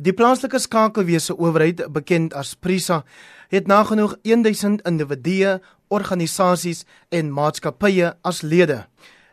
Die 0.00 0.14
plaaslike 0.16 0.56
skakelwese 0.56 1.34
owerheid, 1.36 1.82
bekend 1.92 2.32
as 2.32 2.54
Prisa, 2.56 3.02
het 3.52 3.66
nagenoeg 3.68 4.14
1000 4.24 4.80
individue, 4.88 5.58
organisasies 5.92 6.86
en 7.12 7.28
maatskappye 7.36 8.14
as 8.24 8.40
lede. 8.40 8.78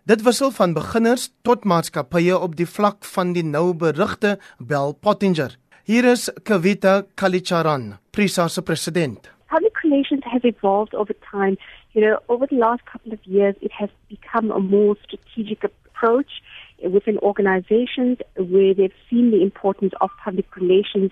Dit 0.03 0.25
wissel 0.27 0.51
van 0.51 0.75
beginners 0.75 1.29
tot 1.47 1.63
maatskappye 1.63 2.35
op 2.35 2.57
die 2.59 2.67
vlak 2.67 3.07
van 3.13 3.31
die 3.38 3.45
nou 3.47 3.71
berigte 3.79 4.35
Bell 4.59 4.91
Pottinger. 4.99 5.55
Hier 5.88 6.03
is 6.03 6.27
Kavita 6.43 7.05
Kalicharan, 7.15 7.93
Prisa 8.11 8.49
se 8.52 8.61
president. 8.61 9.31
Public 9.47 9.79
relations 9.86 10.27
has 10.27 10.43
evolved 10.43 10.93
over 10.93 11.15
time. 11.31 11.55
You 11.93 12.04
know, 12.04 12.20
over 12.27 12.45
the 12.47 12.59
last 12.59 12.84
couple 12.91 13.13
of 13.13 13.23
years, 13.23 13.55
it 13.61 13.71
has 13.71 13.89
become 14.09 14.52
a 14.52 14.59
more 14.59 14.97
strategic 15.07 15.63
approach 15.63 16.43
within 16.84 17.18
organizations 17.20 18.18
where 18.36 18.73
they've 18.73 19.00
seen 19.10 19.32
the 19.32 19.41
importance 19.41 19.93
of 20.02 20.10
public 20.23 20.55
relations 20.55 21.11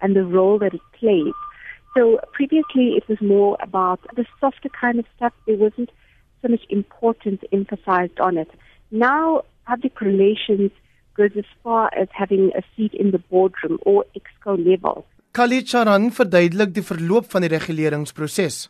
and 0.00 0.14
the 0.14 0.24
role 0.24 0.58
that 0.58 0.74
it 0.74 0.80
plays. 0.98 1.32
So 1.96 2.20
previously 2.32 2.94
it 2.98 3.08
was 3.08 3.20
more 3.20 3.56
about 3.60 4.00
the 4.14 4.26
softer 4.40 4.68
kind 4.68 4.98
of 4.98 5.06
stuff. 5.16 5.32
There 5.46 5.56
wasn't 5.56 5.90
so 6.42 6.48
much 6.48 6.64
importance 6.68 7.40
emphasized 7.52 8.20
on 8.20 8.36
it. 8.36 8.50
Now 8.90 9.42
public 9.66 10.00
relations 10.00 10.70
goes 11.16 11.30
as 11.36 11.48
far 11.62 11.90
as 11.96 12.08
having 12.12 12.52
a 12.54 12.62
seat 12.74 12.92
in 12.92 13.10
the 13.10 13.18
boardroom 13.18 13.78
or 13.82 14.04
exco 14.14 14.56
level. 14.58 15.06
Kali 15.32 15.62
Charan 15.62 16.12
verduidelik 16.12 16.74
die 16.74 16.84
verloop 16.84 17.30
van 17.32 17.44
die 17.44 17.52
reguleringsproses. 17.52 18.66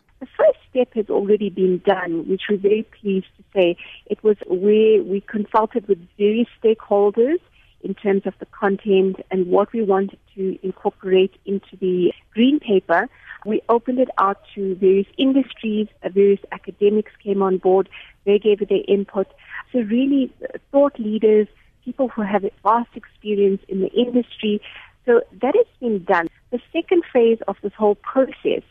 Step 0.77 0.93
has 0.93 1.09
already 1.09 1.49
been 1.49 1.79
done, 1.79 2.27
which 2.29 2.43
we're 2.47 2.57
very 2.57 2.85
pleased 3.01 3.25
to 3.37 3.43
say. 3.51 3.75
It 4.05 4.23
was 4.23 4.37
where 4.45 5.01
we 5.01 5.21
consulted 5.21 5.87
with 5.87 5.97
various 6.19 6.47
stakeholders 6.63 7.39
in 7.81 7.95
terms 7.95 8.27
of 8.27 8.35
the 8.37 8.45
content 8.47 9.15
and 9.31 9.47
what 9.47 9.73
we 9.73 9.81
wanted 9.81 10.19
to 10.35 10.59
incorporate 10.61 11.33
into 11.45 11.75
the 11.79 12.13
green 12.31 12.59
paper. 12.59 13.09
We 13.43 13.61
opened 13.69 13.97
it 13.97 14.09
out 14.19 14.39
to 14.53 14.75
various 14.75 15.07
industries, 15.17 15.87
uh, 16.03 16.09
various 16.09 16.41
academics 16.51 17.11
came 17.23 17.41
on 17.41 17.57
board, 17.57 17.89
they 18.25 18.37
gave 18.37 18.59
their 18.59 18.83
input. 18.87 19.25
So 19.71 19.79
really 19.79 20.31
uh, 20.43 20.59
thought 20.71 20.99
leaders, 20.99 21.47
people 21.85 22.07
who 22.09 22.21
have 22.21 22.45
vast 22.61 22.89
experience 22.93 23.63
in 23.67 23.81
the 23.81 23.89
industry. 23.93 24.61
So 25.07 25.21
that 25.41 25.55
has 25.55 25.65
been 25.79 26.03
done. 26.03 26.27
The 26.51 26.59
second 26.71 27.03
phase 27.11 27.39
of 27.47 27.55
this 27.63 27.73
whole 27.73 27.95
process 27.95 28.61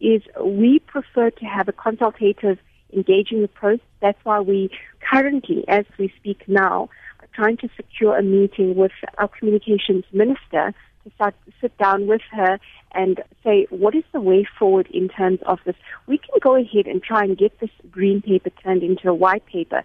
is 0.00 0.22
we 0.42 0.80
prefer 0.80 1.30
to 1.30 1.44
have 1.44 1.68
a 1.68 1.72
consultative 1.72 2.58
engaging 2.92 3.44
approach. 3.44 3.80
That's 4.00 4.18
why 4.24 4.40
we 4.40 4.70
currently, 5.00 5.64
as 5.68 5.84
we 5.98 6.12
speak 6.16 6.48
now, 6.48 6.88
are 7.20 7.28
trying 7.34 7.56
to 7.58 7.68
secure 7.76 8.16
a 8.16 8.22
meeting 8.22 8.74
with 8.74 8.92
our 9.18 9.28
communications 9.28 10.04
minister 10.12 10.74
to 11.04 11.10
start, 11.14 11.34
sit 11.60 11.76
down 11.78 12.06
with 12.06 12.22
her 12.32 12.58
and 12.92 13.20
say, 13.42 13.66
what 13.70 13.94
is 13.94 14.04
the 14.12 14.20
way 14.20 14.46
forward 14.58 14.88
in 14.92 15.08
terms 15.08 15.40
of 15.46 15.58
this? 15.66 15.76
We 16.06 16.18
can 16.18 16.38
go 16.40 16.56
ahead 16.56 16.86
and 16.86 17.02
try 17.02 17.24
and 17.24 17.36
get 17.36 17.58
this 17.60 17.70
green 17.90 18.22
paper 18.22 18.50
turned 18.50 18.82
into 18.82 19.08
a 19.08 19.14
white 19.14 19.44
paper. 19.46 19.82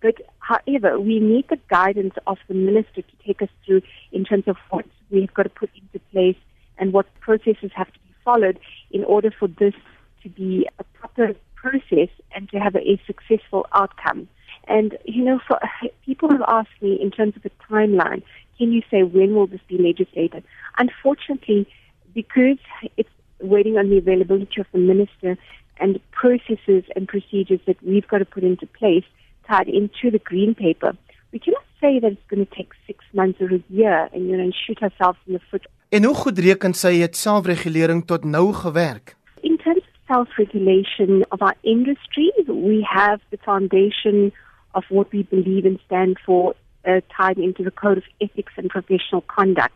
But 0.00 0.16
however, 0.40 1.00
we 1.00 1.18
need 1.18 1.46
the 1.48 1.58
guidance 1.68 2.14
of 2.26 2.38
the 2.48 2.54
minister 2.54 3.02
to 3.02 3.26
take 3.26 3.42
us 3.42 3.48
through 3.64 3.82
in 4.12 4.24
terms 4.24 4.44
of 4.46 4.56
what 4.70 4.86
we've 5.10 5.32
got 5.34 5.44
to 5.44 5.48
put 5.48 5.70
into 5.74 6.04
place 6.12 6.36
and 6.78 6.92
what 6.92 7.06
processes 7.20 7.70
have 7.74 7.88
to 7.88 7.98
be 7.98 8.07
followed 8.28 8.58
in 8.90 9.02
order 9.04 9.30
for 9.38 9.48
this 9.48 9.76
to 10.22 10.28
be 10.28 10.68
a 10.78 10.84
proper 10.98 11.34
process 11.54 12.10
and 12.34 12.50
to 12.50 12.58
have 12.58 12.76
a, 12.76 13.00
successful 13.06 13.66
outcome. 13.72 14.28
And, 14.66 14.98
you 15.06 15.24
know, 15.24 15.40
for 15.48 15.58
people 16.04 16.30
have 16.30 16.44
asked 16.46 16.78
me 16.82 16.92
in 17.00 17.10
terms 17.10 17.34
of 17.36 17.46
a 17.46 17.52
timeline, 17.72 18.22
can 18.58 18.70
you 18.70 18.82
say 18.90 19.02
when 19.02 19.34
will 19.34 19.46
this 19.46 19.64
be 19.66 19.78
legislated? 19.78 20.44
Unfortunately, 20.76 21.66
because 22.14 22.58
it's 22.98 23.08
waiting 23.40 23.78
on 23.78 23.88
the 23.88 23.96
availability 23.96 24.60
of 24.60 24.66
the 24.72 24.78
minister 24.78 25.38
and 25.80 25.98
processes 26.10 26.84
and 26.94 27.08
procedures 27.08 27.60
that 27.66 27.82
we've 27.82 28.08
got 28.08 28.18
to 28.18 28.26
put 28.26 28.44
into 28.44 28.66
place 28.66 29.04
tied 29.48 29.68
into 29.68 30.10
the 30.10 30.18
green 30.18 30.54
paper, 30.54 30.94
we 31.32 31.38
cannot 31.38 31.64
say 31.80 31.98
that 31.98 32.12
it's 32.12 32.28
going 32.28 32.44
to 32.44 32.54
take 32.54 32.72
six 32.86 33.04
months 33.14 33.40
or 33.40 33.54
a 33.54 33.62
year 33.70 34.10
and, 34.12 34.28
you 34.28 34.36
know, 34.36 34.42
and 34.42 34.54
shoot 34.54 34.82
ourselves 34.82 35.18
in 35.26 35.32
the 35.32 35.40
foot. 35.50 35.66
En 35.88 36.04
hoe 36.04 36.14
goed 36.14 36.38
reken 36.38 36.74
sy 36.76 36.98
het 37.00 37.16
selfregulering 37.16 38.02
tot 38.06 38.24
nou 38.24 38.52
gewerk? 38.52 39.14
In 39.40 39.56
terms 39.56 39.80
of 39.80 39.94
self-regulation 40.06 41.24
of 41.28 41.40
our 41.40 41.54
industry, 41.60 42.32
we 42.46 42.84
have 42.84 43.20
the 43.30 43.38
foundation 43.40 44.32
of 44.74 44.84
what 44.88 45.08
we 45.12 45.24
believe 45.30 45.64
and 45.64 45.80
stand 45.86 46.18
for 46.18 46.54
uh, 46.84 47.00
tied 47.16 47.38
into 47.38 47.62
the 47.62 47.70
Code 47.70 47.96
of 47.96 48.04
Ethics 48.20 48.52
and 48.56 48.68
Professional 48.68 49.22
Conduct. 49.22 49.74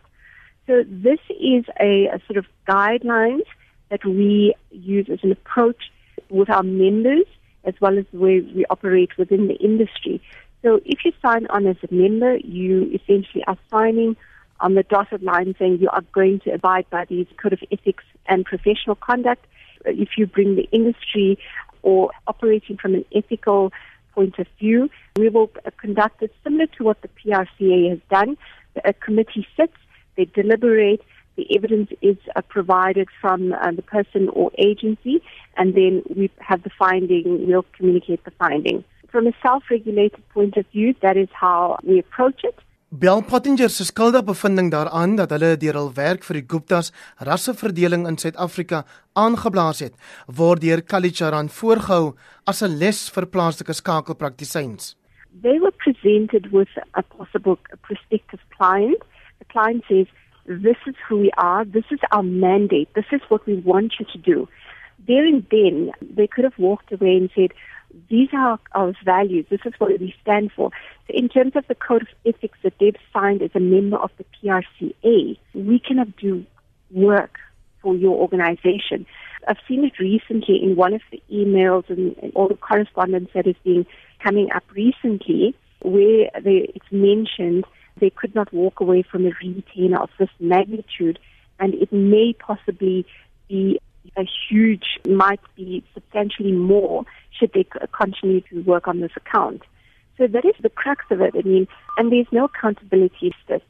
So 0.67 0.83
this 0.87 1.19
is 1.29 1.65
a, 1.79 2.05
a 2.13 2.19
sort 2.27 2.37
of 2.37 2.45
guidelines 2.67 3.47
that 3.89 4.05
we 4.05 4.53
use 4.69 5.09
as 5.09 5.19
an 5.23 5.31
approach 5.31 5.91
with 6.29 6.49
our 6.51 6.63
members 6.63 7.25
as 7.63 7.73
well 7.81 7.97
as 7.97 8.05
the 8.13 8.19
way 8.19 8.41
we 8.55 8.65
operate 8.69 9.17
within 9.17 9.47
the 9.47 9.55
industry. 9.55 10.21
So 10.61 10.79
if 10.85 11.03
you 11.05 11.11
sign 11.23 11.47
on 11.47 11.65
as 11.65 11.77
a 11.89 11.91
member, 11.91 12.37
you 12.37 12.91
essentially 12.93 13.43
are 13.47 13.57
signing 13.71 14.15
on 14.59 14.75
the 14.75 14.83
dotted 14.83 15.23
line 15.23 15.55
saying 15.59 15.79
you 15.79 15.89
are 15.89 16.03
going 16.13 16.39
to 16.41 16.51
abide 16.51 16.89
by 16.89 17.05
these 17.05 17.27
code 17.41 17.53
of 17.53 17.59
ethics 17.71 18.03
and 18.27 18.45
professional 18.45 18.95
conduct. 18.95 19.45
If 19.85 20.09
you 20.17 20.27
bring 20.27 20.55
the 20.55 20.67
industry 20.71 21.37
or 21.81 22.11
operating 22.27 22.77
from 22.77 22.95
an 22.95 23.05
ethical 23.13 23.71
point 24.13 24.39
of 24.39 24.47
view, 24.59 24.89
we 25.17 25.29
will 25.29 25.51
conduct 25.77 26.21
it 26.21 26.33
similar 26.43 26.67
to 26.77 26.83
what 26.83 27.01
the 27.01 27.09
PRCA 27.09 27.89
has 27.89 27.99
done. 28.09 28.37
A 28.85 28.93
committee 28.93 29.45
sits, 29.57 29.73
they 30.15 30.25
deliberate, 30.25 31.01
the 31.35 31.55
evidence 31.55 31.89
is 32.01 32.17
uh, 32.35 32.41
provided 32.41 33.07
from 33.19 33.53
uh, 33.53 33.71
the 33.71 33.81
person 33.81 34.29
or 34.29 34.51
agency, 34.57 35.21
and 35.57 35.73
then 35.73 36.03
we 36.15 36.29
have 36.39 36.61
the 36.63 36.69
finding, 36.77 37.47
we'll 37.47 37.65
communicate 37.75 38.23
the 38.23 38.31
finding. 38.31 38.83
From 39.11 39.27
a 39.27 39.33
self-regulated 39.41 40.27
point 40.29 40.57
of 40.57 40.65
view, 40.67 40.95
that 41.01 41.17
is 41.17 41.29
how 41.33 41.77
we 41.83 41.99
approach 41.99 42.41
it. 42.43 42.57
Bell 42.93 43.23
Pottinger 43.25 43.71
se 43.73 43.85
skuldige 43.85 44.23
bevinding 44.23 44.67
daaraan 44.71 45.15
dat 45.17 45.31
hulle 45.33 45.55
deur 45.57 45.77
hul 45.79 45.87
werk 45.97 46.25
vir 46.27 46.37
die 46.37 46.43
Guptas 46.45 46.91
rasseverdeling 47.25 48.03
in 48.05 48.19
Suid-Afrika 48.21 48.83
aangeblaas 49.17 49.79
het, 49.81 49.95
word 50.27 50.61
deur 50.61 50.83
Kalicharan 50.85 51.49
voorgehou 51.49 52.13
as 52.45 52.61
'n 52.61 52.77
les 52.77 52.99
vir 53.09 53.25
plaaslike 53.25 53.73
skakelpraktisyns. 53.73 54.93
They 55.41 55.57
were 55.59 55.73
presented 55.85 56.51
with 56.51 56.69
a 56.93 57.01
possible 57.01 57.57
prospective 57.81 58.43
client. 58.57 59.01
The 59.39 59.45
client 59.49 59.83
says, 59.89 60.07
"This 60.45 60.77
is 60.85 60.95
who 61.09 61.17
we 61.17 61.31
are. 61.31 61.65
This 61.65 61.89
is 61.89 62.01
our 62.11 62.23
mandate. 62.23 62.93
This 62.93 63.11
is 63.11 63.21
what 63.29 63.41
we 63.47 63.59
want 63.65 63.97
you 63.97 64.05
to 64.05 64.19
do." 64.21 64.47
There 65.05 65.25
and 65.25 65.45
then, 65.51 65.91
they 66.01 66.27
could 66.27 66.43
have 66.43 66.57
walked 66.57 66.91
away 66.91 67.15
and 67.15 67.29
said, 67.35 67.51
these 68.09 68.29
are 68.33 68.59
our 68.73 68.93
values. 69.05 69.45
This 69.49 69.61
is 69.65 69.73
what 69.77 69.99
we 69.99 70.15
stand 70.21 70.51
for. 70.51 70.71
So 71.07 71.13
in 71.13 71.29
terms 71.29 71.55
of 71.55 71.67
the 71.67 71.75
code 71.75 72.03
of 72.03 72.07
ethics 72.25 72.57
that 72.63 72.73
they've 72.79 72.95
signed 73.13 73.41
as 73.41 73.51
a 73.53 73.59
member 73.59 73.97
of 73.97 74.11
the 74.17 74.25
PRCA, 74.41 75.37
we 75.53 75.79
cannot 75.79 76.15
do 76.17 76.45
work 76.91 77.37
for 77.81 77.95
your 77.95 78.15
organization. 78.17 79.05
I've 79.47 79.57
seen 79.67 79.83
it 79.83 79.99
recently 79.99 80.63
in 80.63 80.75
one 80.75 80.93
of 80.93 81.01
the 81.11 81.21
emails 81.31 81.89
and, 81.89 82.15
and 82.21 82.31
all 82.33 82.47
the 82.47 82.55
correspondence 82.55 83.29
that 83.33 83.45
is 83.45 83.55
being 83.63 83.85
coming 84.23 84.49
up 84.55 84.63
recently, 84.73 85.53
where 85.81 86.29
they, 86.41 86.71
it's 86.73 86.91
mentioned 86.91 87.65
they 87.99 88.09
could 88.09 88.33
not 88.33 88.51
walk 88.53 88.79
away 88.79 89.03
from 89.03 89.25
a 89.25 89.31
retainer 89.43 90.01
of 90.01 90.09
this 90.17 90.29
magnitude, 90.39 91.19
and 91.59 91.73
it 91.75 91.91
may 91.91 92.33
possibly 92.33 93.05
be 93.49 93.79
a 94.17 94.25
huge, 94.49 94.99
might 95.07 95.41
be 95.55 95.83
substantially 95.93 96.51
more 96.51 97.05
should 97.37 97.51
they 97.53 97.65
continue 97.91 98.41
to 98.49 98.61
work 98.61 98.87
on 98.87 98.99
this 98.99 99.11
account. 99.15 99.61
So 100.17 100.27
that 100.27 100.45
is 100.45 100.55
the 100.61 100.69
crux 100.69 101.05
of 101.09 101.21
it. 101.21 101.33
I 101.35 101.41
mean, 101.41 101.67
and 101.97 102.11
there's 102.11 102.31
no 102.31 102.45
accountability 102.45 103.29
to 103.31 103.35
this. 103.47 103.61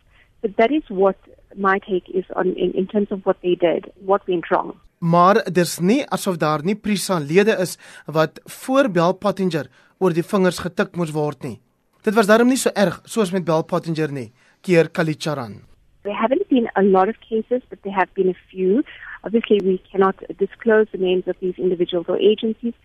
But 0.41 0.57
that 0.57 0.71
is 0.71 0.83
what 0.89 1.15
my 1.55 1.79
take 1.79 2.09
is 2.09 2.25
on 2.35 2.47
in, 2.53 2.73
in 2.73 2.87
terms 2.87 3.09
of 3.11 3.25
what 3.25 3.37
they 3.41 3.55
did, 3.55 3.91
what 4.05 4.27
went 4.27 4.49
wrong. 4.51 4.75
Maar 4.99 5.41
dis 5.51 5.79
nie 5.79 6.03
asof 6.15 6.37
daar 6.39 6.61
nie 6.63 6.75
prisa 6.75 7.17
lede 7.19 7.55
is 7.59 7.77
wat 8.05 8.39
voor 8.45 8.87
Bell 8.89 9.13
Pottinger 9.13 9.67
oor 9.99 10.15
die 10.15 10.23
vingers 10.23 10.61
getik 10.63 10.95
moes 10.95 11.11
word 11.11 11.43
nie. 11.43 11.57
Dit 12.03 12.15
was 12.15 12.27
darem 12.27 12.47
nie 12.47 12.59
so 12.59 12.71
erg 12.75 13.01
soos 13.03 13.31
met 13.31 13.43
Bell 13.47 13.63
Pottinger 13.67 14.11
nie, 14.11 14.31
keer 14.61 14.89
Kalicharan. 14.89 15.61
There 16.03 16.15
haven't 16.15 16.42
been 16.53 16.69
a 16.75 16.83
lot 16.83 17.09
of 17.09 17.15
cases, 17.19 17.61
but 17.69 17.81
there 17.83 17.93
have 17.93 18.13
been 18.13 18.29
a 18.29 18.39
few. 18.51 18.83
Obviously, 19.23 19.59
we 19.63 19.77
cannot 19.91 20.15
disclose 20.37 20.87
the 20.91 20.99
names 20.99 21.27
of 21.27 21.35
these 21.39 21.55
individuals 21.57 22.05
or 22.07 22.17
agencies, 22.19 22.75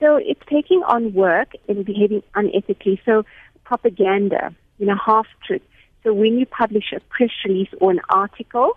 So 0.00 0.16
it's 0.16 0.40
taking 0.50 0.82
on 0.94 1.14
work 1.14 1.50
and 1.68 1.84
behaving 1.84 2.22
unethically. 2.34 2.98
So 3.06 3.24
propaganda, 3.62 4.52
you 4.78 4.86
know, 4.86 4.98
half 5.10 5.28
truth. 5.46 5.62
So 6.02 6.12
when 6.12 6.32
you 6.38 6.46
publish 6.46 6.92
a 6.92 7.00
press 7.14 7.30
release 7.44 7.72
or 7.80 7.92
an 7.92 8.00
article 8.08 8.70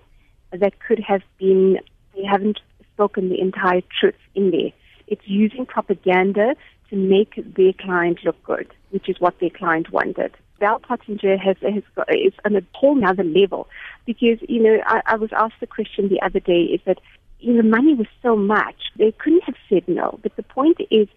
that 0.52 0.74
could 0.86 1.00
have 1.00 1.24
been, 1.40 1.80
they 2.16 2.24
haven't 2.24 2.60
spoken 2.94 3.30
the 3.30 3.40
entire 3.42 3.82
truth 4.00 4.22
in 4.36 4.52
there. 4.52 4.72
It's 5.08 5.24
using 5.26 5.66
propaganda 5.66 6.56
to 6.90 6.96
make 6.96 7.36
their 7.56 7.74
client 7.74 8.20
look 8.24 8.42
good, 8.44 8.68
which 8.92 9.10
is 9.10 9.20
what 9.20 9.40
their 9.40 9.50
client 9.50 9.92
wanted. 9.92 10.34
Bell 10.60 10.80
Pottinger 10.80 11.38
has, 11.38 11.58
has 11.62 11.84
got, 11.96 12.10
is 12.16 12.34
on 12.46 12.56
a 12.56 12.62
whole 12.74 13.04
other 13.06 13.24
level 13.24 13.68
because, 14.06 14.40
you 14.48 14.64
know, 14.64 14.78
I, 14.86 15.02
I 15.06 15.16
was 15.16 15.32
asked 15.34 15.60
the 15.60 15.68
question 15.68 16.08
the 16.08 16.22
other 16.22 16.40
day 16.40 16.62
is 16.62 16.82
that, 16.86 17.00
you 17.40 17.54
know, 17.54 17.64
money 17.64 17.94
was 17.94 18.08
so 18.24 18.36
much, 18.36 18.76
they 18.98 19.12
couldn't 19.12 19.44
have 19.44 19.56
said 19.70 19.84
no. 19.88 20.20
But 20.24 20.36
the 20.36 20.44
point 20.44 20.78
is, 20.90 21.08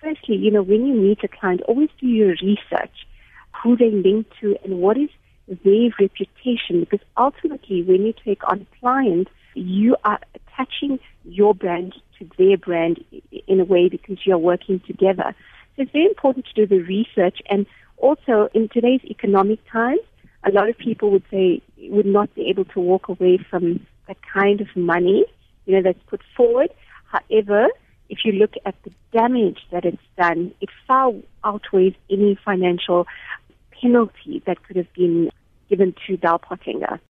firstly, 0.00 0.36
you 0.36 0.50
know, 0.50 0.62
when 0.62 0.86
you 0.86 0.94
meet 0.94 1.24
a 1.24 1.28
client, 1.28 1.62
always 1.62 1.90
do 2.00 2.06
your 2.06 2.36
research, 2.40 3.06
who 3.62 3.76
they 3.76 3.90
link 3.90 4.26
to 4.40 4.56
and 4.64 4.78
what 4.78 4.96
is 4.96 5.10
their 5.48 5.90
reputation 6.00 6.80
because 6.80 7.00
ultimately 7.16 7.82
when 7.82 8.06
you 8.06 8.14
take 8.24 8.42
on 8.48 8.60
a 8.62 8.80
client, 8.80 9.28
you 9.54 9.96
are 10.04 10.20
attaching 10.34 10.98
your 11.24 11.54
brand 11.54 11.94
to 12.18 12.28
their 12.38 12.56
brand 12.56 13.04
in 13.46 13.60
a 13.60 13.64
way 13.64 13.88
because 13.88 14.18
you're 14.24 14.38
working 14.38 14.80
together. 14.86 15.34
So 15.76 15.82
it's 15.82 15.92
very 15.92 16.06
important 16.06 16.46
to 16.46 16.54
do 16.54 16.66
the 16.66 16.82
research 16.82 17.40
and 17.48 17.66
also 17.96 18.48
in 18.54 18.68
today's 18.68 19.00
economic 19.04 19.58
times, 19.70 20.00
a 20.44 20.50
lot 20.50 20.68
of 20.68 20.76
people 20.76 21.10
would 21.10 21.24
say 21.30 21.62
would 21.78 22.06
not 22.06 22.34
be 22.34 22.48
able 22.48 22.64
to 22.66 22.80
walk 22.80 23.08
away 23.08 23.38
from 23.38 23.86
that 24.08 24.18
kind 24.22 24.60
of 24.60 24.68
money, 24.76 25.24
you 25.64 25.74
know, 25.74 25.82
that's 25.82 26.02
put 26.06 26.20
forward. 26.36 26.70
However, 27.06 27.68
if 28.08 28.18
you 28.24 28.32
look 28.32 28.54
at 28.66 28.74
the 28.84 28.92
damage 29.12 29.60
that 29.70 29.84
it's 29.84 30.02
done, 30.18 30.52
it 30.60 30.68
far 30.86 31.12
outweighs 31.42 31.94
any 32.10 32.38
financial 32.44 33.06
penalty 33.80 34.42
that 34.46 34.62
could 34.64 34.76
have 34.76 34.92
been 34.92 35.30
given 35.68 35.94
to 36.06 36.16
Bell 36.18 36.38
Pottinger. 36.38 37.00